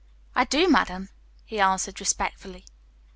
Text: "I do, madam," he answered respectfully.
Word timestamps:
"I 0.33 0.45
do, 0.45 0.67
madam," 0.67 1.09
he 1.45 1.59
answered 1.59 1.99
respectfully. 1.99 2.65